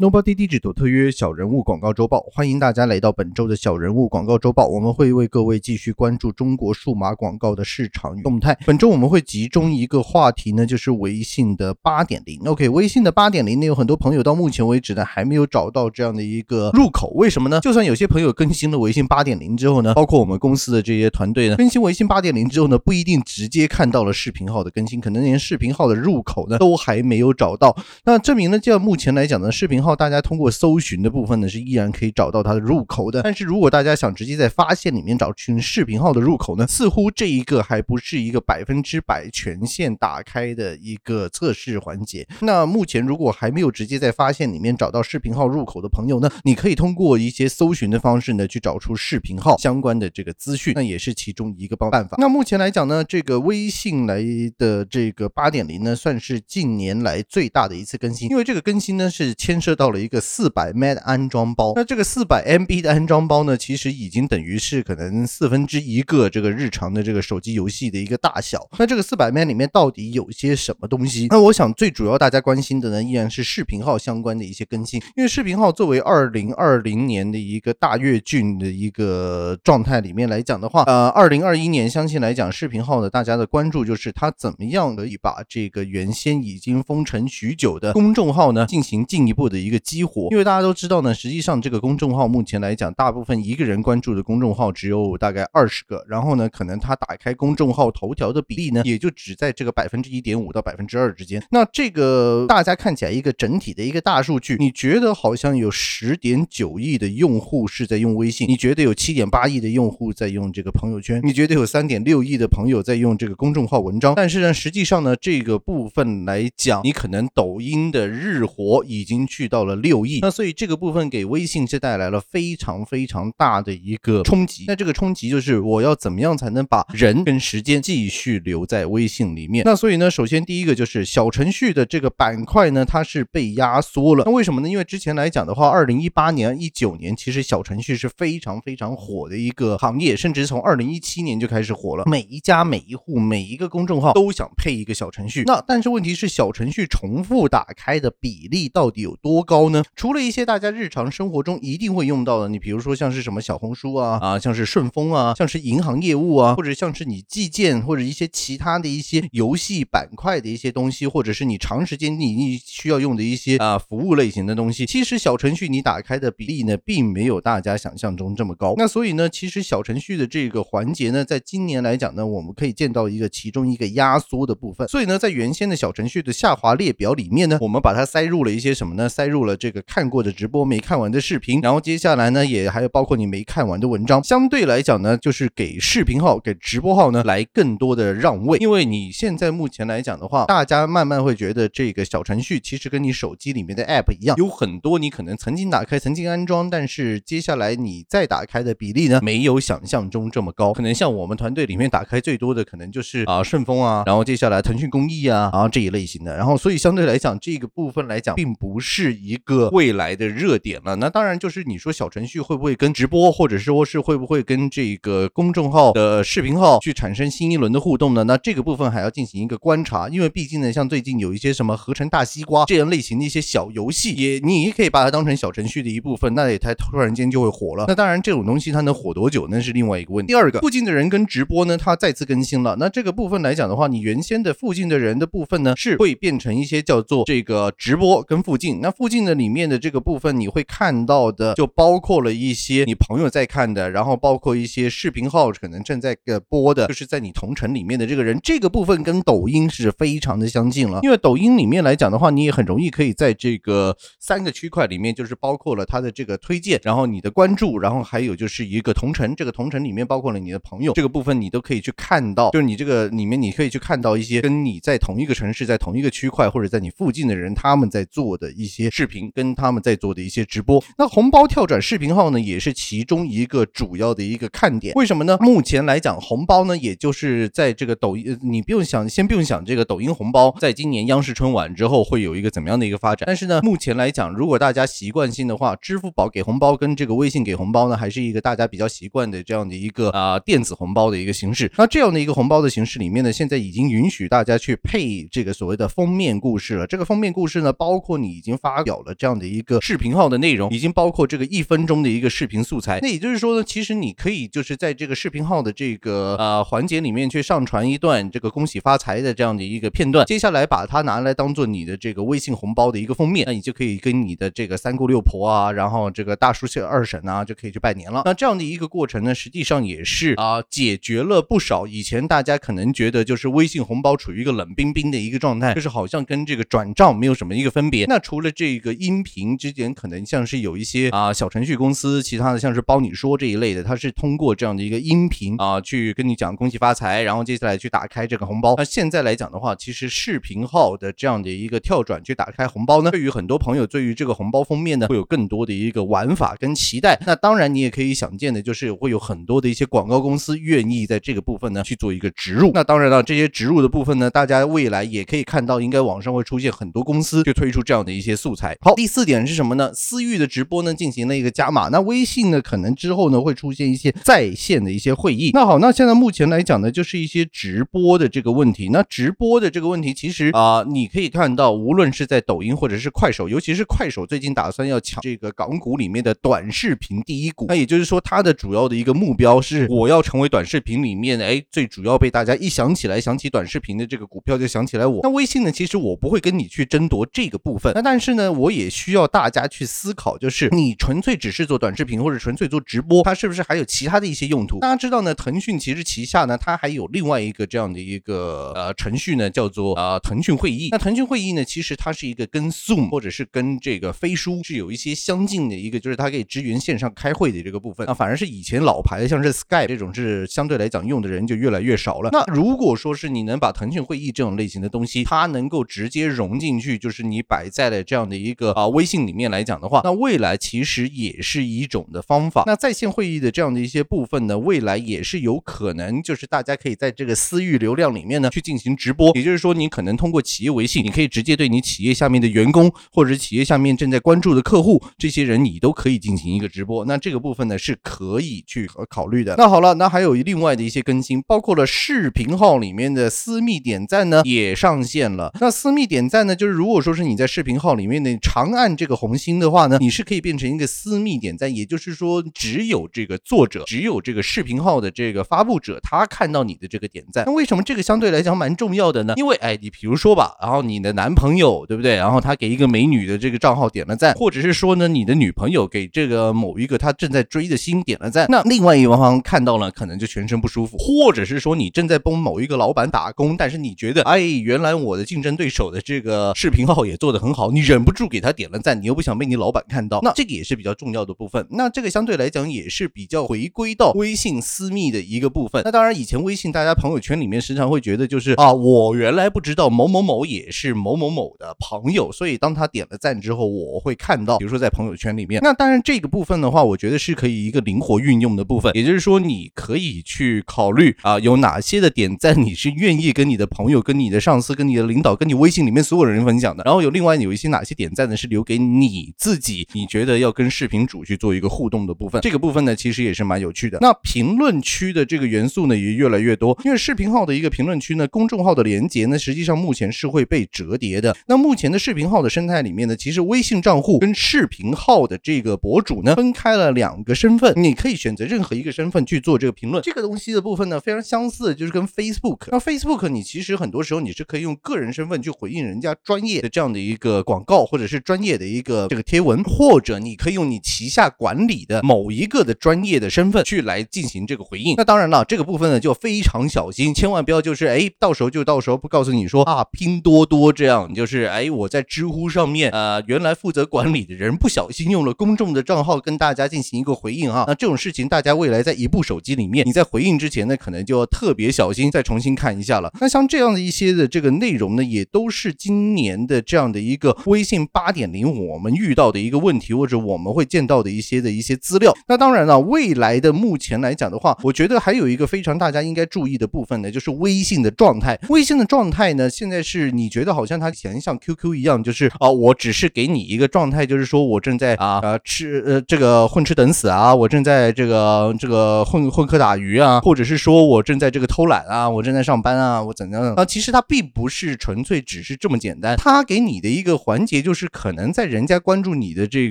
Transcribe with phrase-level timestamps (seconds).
[0.00, 4.68] Nobody Digital 特约小人物广告周报，欢迎大家来到本周的小人物广告周报。
[4.68, 8.56] 我们会为各位继续关注中国数码广告的市场与动态。
[8.64, 12.40] 本周我们会集中一个话题呢，就是微信的八点零。
[12.44, 17.10] OK，微信的八点零呢，有很多朋友到目前为止呢还没有找到这样的一个入口。
[17.16, 17.58] 为什么呢？
[17.58, 27.76] 就算有些朋友更新了微信八点零之后呢，包括我们公司的这些团队呢，更新微信八点零之后呢，不一定直接看到了视频号的更新，可能连视频号的入口呢都还没有找到。
[28.04, 33.22] 那证明呢，就目前来讲呢，视频号大家通过搜寻的部分呢，是依然可以找到它的入口的。
[33.22, 42.26] 但是如果大家想直接在发现里面找寻视频号的入口呢，似乎这一个还不是一个百分之百全线打开的一个测试环节。
[42.40, 52.16] 那目前如果还没有直接在发现里面找到视频号入口的朋友呢，你可以通过一些搜寻的方式呢，去找出视频号相关的这个资讯，那也是其中一个办办法。
[52.18, 54.22] 那目前来讲呢，这个微信来
[54.58, 60.46] 的这个八点零呢，算是近年来最大的一次更新，因为这个更新呢是牵涉到了一个四。
[60.58, 68.68] 百 M 的安装包，那这个四百 MB 的安装包呢，其实已经等于是可能四分之一个这个日常的这个手机游戏的一个大小。
[68.76, 71.28] 那这个四百 M 里面到底有些什么东西？
[71.30, 75.00] 那我想最主要大家关心的呢，依然是视频号相关的一些更新。
[75.14, 90.48] 因为视频号作为二零二零年的一个大跃进的一个状态里面来讲的话，呃，二零二一年相信来讲，视频号呢大家的关注就是它怎么样可以把这个原先已经封尘许久的公众号呢进行进一步的一一个激活，因为。
[90.48, 101.42] 大家都知道呢，实际上这个公众号目前来讲，大部分一个人关注的公众号只有大概二十个，然后呢，可能他打开公众号头条的比例呢，也就只在这个百分之一点五到百分之二之间。
[101.50, 120.20] 那这个大家看起来一个整体的一个大数据，你觉得好像有十点九亿的用户是在用微信，你觉得有七点八亿的用户在用这个朋友圈，你觉得有三点六亿的朋友在用这个公众号文章，但是呢，实际上呢，这个部分来讲，你可能抖音的日活已经去到到了六亿。
[120.22, 124.66] 那所以这个部分给微信是带来了非常非常大的一个冲击。
[124.68, 129.64] 那这个冲击就是我要怎么样才能把人跟时间继续留在微信里面？
[129.64, 134.22] 那所以呢，首先第一个就是小程序的这个板块呢，它是被压缩了。
[134.24, 134.68] 那为什么呢？
[134.68, 142.04] 因为之前来讲的话，二零一八年、一九年其实小程序是非常非常火的一个行业，甚至从二零一七年就开始火了。
[142.06, 145.42] 每一家、每一户、每一个公众号都想配一个小程序。
[145.44, 149.82] 那但是问题是，小程序重复打开的比例到底有多高呢？
[149.96, 150.68] 除了一些大家。
[150.68, 164.84] 日常生活中一定会用到的，你比如说像是什么小红书啊啊，像是顺丰啊，像是银行业务啊，或者像是你寄件或者一些其他的一些游戏板块的一些东西，或者是你长时间你你需要用的一些啊服务类型的东西。
[164.84, 168.74] 其实小程序你打开的比例呢，并没有大家想象中这么高。
[168.76, 174.86] 那所以呢，其实小程序的这个环节呢，在今年来讲呢，我们可以见到一个其中一个压缩的部分。
[174.86, 179.08] 所以呢，在原先的小程序的下滑列表里面呢，我们把它塞入了一些什么呢？
[179.08, 180.58] 塞入了这个看过的直播。
[180.68, 210.58] 没看完的视频，然后接下来呢，也还有包括你没看完的文章，相对来讲呢，就是给视频号、给直播号呢来更多的让位，因为你现在目前来讲的话，大家慢慢会觉得这个小程序其实跟你手机里面的 App 一样，有很多你可能曾经打开、曾经安装，但是接下来你再打开的比例呢，没有想象中这么高，可能像我们团队里面打开最多的，可能就是啊顺丰啊，然后接下来腾讯公益啊，然后这一类型的，然后所以相对来讲，这个部分来讲，并不是一个未来的热。
[210.58, 218.24] 点了，那当然就是你说小程序会不会跟直播，或者说是会不会跟这个公众号的视频号去产生新一轮的互动呢？
[218.24, 227.84] 那这个部分还要进行一个观察，因为毕竟呢，像最近有一些什么合成大西瓜这样类型的一些小游戏，也你也可以把它当成小程序的一部分，那也它突然间就会火了。
[227.88, 230.32] 那当然这种东西它能火多久，那是另外一个问题。
[230.32, 232.74] 第二个，附近的人跟直播呢，它再次更新了。
[232.80, 238.80] 那这个部分来讲的话，你原先的附近的人的部分呢，是会变成一些叫做这个直播跟附近。
[238.80, 240.28] 那附近的里面的这个部分。
[240.38, 246.16] 你会看到的，就包括了一些你朋友在看的，然后包括一些视频号可能正在
[246.48, 251.00] 播的，就是在你同城里面的这个人，这个部分跟抖音是非常的相近了。
[251.02, 270.18] 因为抖音里面来讲的话，你也很容易可以在这个三个区块里面，就是包括了它的这个推荐，然后你的关注，然后还有就是一个同城，这个同城里面包括了你的朋友，这个部分你都可以去看到，就是你这个里面你可以去看到一些跟你在同一个城市、在同一个区块或者在你附近的人他们在做的一些视频，跟他们在做的。
[270.28, 274.92] 一些直播，那红包跳转视频号呢，也是其中一个主要的一个看点。
[274.94, 275.38] 为什么呢？
[275.40, 283.24] 目前来讲，红包呢，也就是在这个抖音，你不用想，先不用想这个抖音红包，在今年央视春晚之后会有一个怎么样的一个发展。
[283.26, 291.72] 但是呢，目前来讲，如果大家习惯性的话，支付宝给红包跟这个微信给红包呢，还是一个大家比较习惯的这样的一个啊电子红包的一个形式。
[291.78, 296.86] 那这样的一个红包的形式里面呢，现在已经允许大家去配这个所谓的封面故事了。
[296.86, 302.98] 这个封面故事呢，包括你已经发表了这样的一个视频号的内容，已经包括这个一分钟的一个视频素材。
[303.02, 318.22] 那也就是说呢，其实你可以就是在这个视频号的这个呃环节里面去上传一段这个恭喜发财的这样的一个片段，接下来把它拿来当做你的这个微信红包的一个封面，那你就可以跟你的这个三姑六婆啊，然后这个大叔二婶啊，就可以去拜年了。
[318.24, 328.06] 那这样的一个过程呢，实际上也是啊解决了不少以前大家可能觉得就是微信红包处于一个冷冰冰的一个状态，就是好像跟这个转账没有什么一个分别。
[328.06, 338.74] 那除了这个音频之间可能像是有一些啊小程序公司，其他的像是包你说这一类的，它是通过这样的一个音频啊去跟你讲恭喜发财，然后接下来去打开这个红包。
[338.76, 347.20] 那现在来讲的话，其实视频号的这样的一个跳转去打开红包呢，对于很多朋友对于这个红包封面呢会有更多的一个玩法跟期待。
[347.26, 352.70] 那当然你也可以想见的就是会有很多的一些广告公司愿意在这个部分呢去做一个植入。
[352.74, 358.67] 那当然了，这些植入的部分呢，大家未来也可以看到，应该网上会出现很多公司去推出这样的一些素材。
[358.80, 359.92] 好，第四点是什么呢？
[359.94, 361.88] 私域的直播呢进行了一个加码。
[361.88, 365.50] 那微信呢可能之后呢会出现一些在线的一些会议。
[365.52, 368.88] 那好，那现在目前来讲呢，就是一些直播的这个问题。
[368.90, 377.66] 那直播的这个问题，其实啊，你可以看到，无论是在抖音或者是快手，尤其是快手最近打算要抢这个港股里面的短视频第一股。
[377.68, 385.20] 那也就是说，它的主要的一个目标是，我要成为短视频里面哎最主要被大家一想起来想起短视频的这个股票就想起来我。
[385.22, 387.92] 那微信呢，其实我不会跟你去争夺这个部分。
[387.94, 394.80] 那但是呢，我也需要大家去思考，就是你纯粹只是做短视频或者纯粹做直播，它是不是还有其他的一些用途？
[394.80, 400.88] 大家知道呢，腾讯其实旗下呢，它还有另外一个这样的一个呃程序呢，叫做呃腾讯会议。
[400.90, 408.06] 那腾讯会议呢，其实它是一个跟 Zoom 或者是跟这个飞书是有一些相近的一个，就是它可以支援线上开会的这个部分。
[408.06, 412.30] 那反而是以前老牌的，像是 Skype 这种，是相对来讲用的人就越来越少了。
[412.32, 422.62] 那如果说是你能把腾讯会议这种类型的东西，它能够直接融进去，就是你摆在了这样的一个啊微信里面来讲的话，那未来其实也是一种的方法。
[422.66, 429.32] 那在线会议的这样的一些部分呢，未来也是有可能，就是大家可以在这个私域流量里面呢去进行直播。
[429.34, 437.04] 也就是说，你可能通过企业微信，你可以直接对你企业下面的员工，或者企业下面正在关注的客户，这些人你都可以进行一个直播。
[437.04, 439.54] 那这个部分呢是可以去考虑的。
[439.56, 445.52] 那好了，那还有另外的一些更新，包括了视频号里面的私密点赞呢也上线了。
[445.60, 457.44] 那私密点赞呢，就是如果说是你在视频号里面的呢长按这个红心的话呢，你是可以变成一个私密点赞，也就是说只有这个作者，只有这个视频号的这个发布者，他看到你的这个点赞。
[457.46, 459.34] 那为什么这个相对来讲蛮重要的呢？
[459.36, 462.16] 因为哎，你比如说吧，然后你的男朋友对不对？
[462.16, 481.66] 然后他给一个美女的这个账号点了赞，或者是说呢，你的女朋友给这个某一个他正在追的星点了赞，那另外一方看到了可能就全身不舒服，或者是说你正在帮某一个老板打工，但是你觉得哎，原来我的竞争对手的这个视频号也做得很好，你忍不住给他点了赞，你又不想被你老板看到，那这个也是比较重要的部分。
[481.70, 485.82] 那这个相对来讲也是比较回归到微信私密的一个部分。
[485.84, 495.60] 那当然，以前微信大家朋友圈里面时常会觉得就是啊，我原来不知道某某某也是某某某的朋友，所以当他点了赞之后，我会看到，比如说在朋友圈里面。
[495.62, 512.40] 那当然这个部分的话，我觉得是可以一个灵活运用的部分，也就是说你可以去考虑啊，有哪些的点赞你是愿意跟你的朋友、跟你的上司、跟你的领导、跟你微信里面所有人分享的，然后有另外有一些哪些点点赞呢是留给你自己，你觉得要跟视频主去做一个互动的部分。
[512.40, 513.98] 这个部分呢，其实也是蛮有趣的。
[514.00, 521.36] 那评论区的这个元素呢，也越来越多，因为视频号的一个评论区呢，公众号的连接呢，实际上目前是会被折叠的。
[521.46, 530.02] 那目前的视频号的生态里面呢，其实微信账户跟视频号的这个博主呢，分开了两个身份，你可以选择任何一个身份去做这个评论。
[530.02, 532.68] 这个东西的部分呢，非常相似，就是跟 Facebook。
[532.70, 544.94] 那 Facebook 你其实很多时候你是可以用个人身份去回应人家专业的这样的一个广告，或或者是专业的一个这个贴文，或者你可以用你旗下管理的某一个的专业的身份去来进行这个回应。
[544.96, 557.64] 那当然了，这个部分呢就非常小心，千万不要就是哎，到时候就到时候不告诉你说啊，拼多多这样，就是哎，我在知乎上面呃，原来负责管理的人不小心用了公众的账号跟大家进行一个回应啊。
[557.66, 563.12] 那这种事情大家未来在一部手机里面，你在回应之前呢，可能就要特别小心，再重新看一下了。
[563.20, 572.14] 那像这样的一些的这个内容呢，也都是今年的这样的一个微信八点零我们遇到的一个问题，或者我们会见到的一些的一些资料。
[572.26, 578.38] 那当然了，未来的目前来讲的话，我觉得还有一个非常大家应该注意的部分呢，就是微信的状态。
[578.48, 593.64] 微信的状态呢，现在是你觉得好像它以前像 QQ 一样，就是啊，我只是给你一个状态，就是说我正在啊呃吃呃这个混吃等死啊，我正在这个这个混混课打鱼啊，或者是说我正在这个偷懒啊，我正在上班啊，我怎样啊？
[593.64, 597.77] 其实它并不是纯粹只是这么简单，它给你的一个环节就是。
[597.78, 599.70] 是可能在人家关注你的这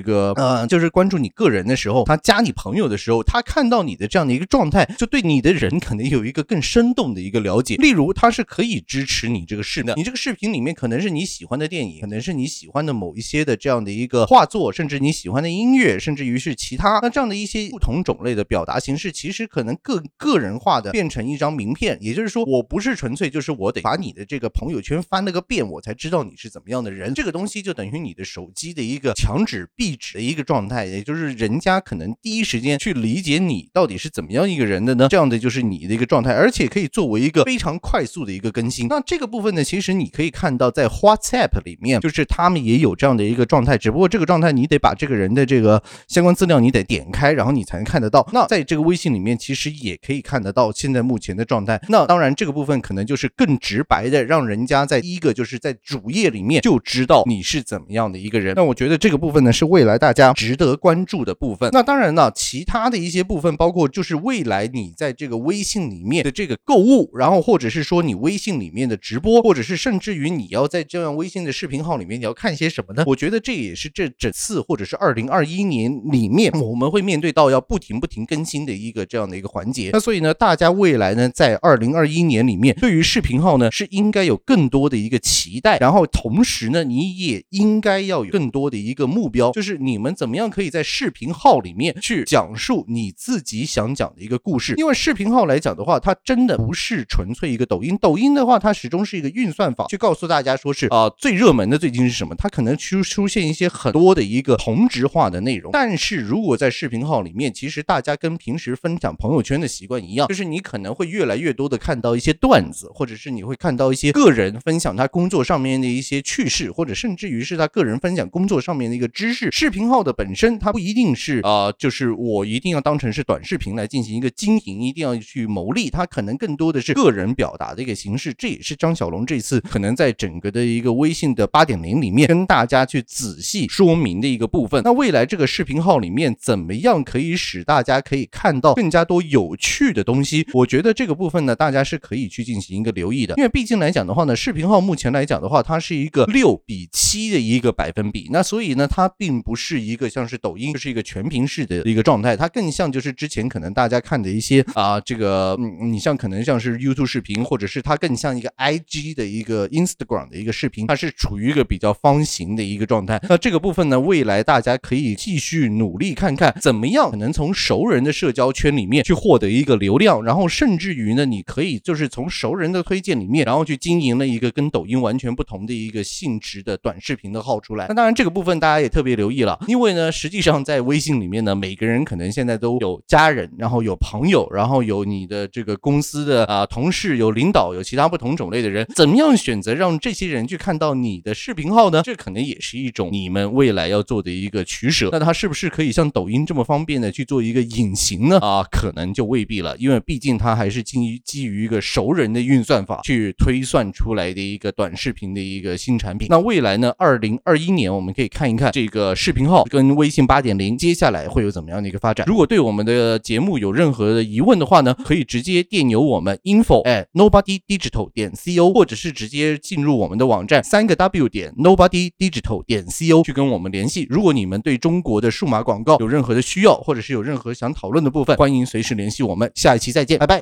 [0.00, 7.76] 个呃，就是关注你个人的时候，他加你朋友的时候，他看到你的这样的一个状态，就对你的人可能有一个更生动的一个了解。
[7.76, 21.98] 例如，他是可以支持你这个视的，你这个视频里面可能是你喜欢的电影，可能是你喜欢的某一些的这样的一个画作，甚至你喜欢的音乐，甚至于是其他那这样的一些不同种类的表达形式，其实可能更个人化的变成一张名片。
[22.00, 27.12] 也就是说，我不是纯粹就是我得把你的这个朋友圈翻了个遍，我才知道你是怎么样的人。
[27.12, 35.08] 这个东西就等于你的手机的一个墙纸壁纸的一个状态，也就是人家可能第一时间去理解你到底是怎么样一个人的呢？
[35.08, 38.88] 这样的就是你的一个状态，而且可以作为一个非常快速的一个更新。
[38.88, 48.28] 那这个部分呢，其实你可以看到在 WhatsApp 里面，就是他们也有这样的一个状态，只不过这个状态你得把这个人的这个相关资料你得点开，然后你才能看得到。
[48.32, 51.80] 那在这个微信里面，其实也可以看得到现在目前的状态。
[51.88, 58.54] 那当然这个部分可能就是更直白的，让人家在第一个就是在主页里面就知道你是怎么样的一个人。
[58.54, 61.70] 那我觉得这个部分呢，是未来大家值得关注的部分。
[61.72, 73.04] 那当然呢，其他的一些部分，包括就是未来你在这个微信里面的这个购物，然后或者是说你微信里面的直播，或者是甚至于你要在这样微信的视频号里面你要看些什么呢？
[73.06, 79.90] 我觉得这也是这整次或者是二零二一年里面我们会面对到要不停不停更新的一个这样的一个环节。
[79.92, 94.74] 那所以呢，大家未来呢，在二零二一年里面，对于视频号呢，是应该有更多的一个期待，然后同时呢，你也应该要有更多的一个目标，就是你们怎么样可以在视频号里面去讲述你自己想讲的一个故事。
[94.76, 97.96] 因为视频号来讲的话，它真的不是纯粹一个抖音。
[98.00, 105.70] 抖音的话，它始终是一个运算法，去告诉大家说是啊最热门的最近是什么，它可能出出现一些很多的一个同质化的内容。
[105.72, 119.50] 但是如果在视频号里面，其实大家跟平时分享朋友圈的习惯一样，就是你可能会越来越多的看到一些段子，或者是你会看到一些个人分享他工作上面的一些趣事，或者甚至于是他个人分享工作上面的一个知识。
[119.52, 128.32] 视频号的本身它不一定是啊，就是我一定要当成是短视频来进行一个经营，一定要去牟利，它可能更多的是个人表达的一个形式。
[128.32, 134.82] 这也是张小龙这次可能在整个的一个微信的八点零里面跟大家去仔细说明的一个部分。
[134.84, 140.46] 那未来这个视频号里面怎么样可以使大家可以看到更加多有趣的东西？
[140.52, 143.34] 我觉得这个部分呢，大家是可以去进行一个留意的。
[143.36, 148.28] 因为毕竟来讲的话呢，视频号目前来讲的话，它是一个六比七的一个百分比。
[148.30, 163.20] 那所以呢，它并不是一个像是抖音，就是一个全屏式的一个状态，它更像就是之前可能大家看的一些啊，这个嗯，你像可能像是 YouTube 视频，或者是它更像一个 IG 的一个 Instagram 的一个视频，它是处于一个比较方形的一个状态。
[163.28, 177.86] 那这个部分呢，未来大家可以继续努力看看怎么样可能从熟人的社交圈里面去获得一个流量，然后甚至于呢，你可以就是从熟人的推荐里面，然后去经营了一个跟抖音完全不同的一个性质的短视频的号出来。
[177.88, 192.02] 那当然这个部分大家也特别留意了，因为呢，实际上在微信里面呢，每个人可能现在都有家人，然后有朋友，然后有你的这个公司的啊同事，有领导，有其他不同种类的人，怎么样选择让这些人去看到你的视频号呢？
[192.04, 195.08] 这可能也是一种你们未来要做的一个取舍。
[195.12, 198.38] 那它是不是可以像抖音这么方便的去做一个隐形呢？
[198.38, 206.28] 啊，可能就未必了，因为毕竟它还是基于基于一个熟人的运算法去推算出来的一个短视频的一个新产品。
[206.30, 206.92] 那未来呢？
[206.96, 212.26] 二零零二一年我们可以看一看这个视频号跟微信八点零接下来会有怎么样的一个发展。
[212.26, 224.06] 如果对我们的节目有任何的疑问的话呢，可以直接电邮我们 info at nobody digital 点 co，或者是直接进入我们的网站三个 w 点 nobody digital 点 co 去跟我们联系。
[224.08, 229.50] 如果你们对中国的数码广告有任何的需要，或者是有任何想讨论的部分，欢迎随时联系我们。
[229.54, 230.36] 下一期再见，拜拜。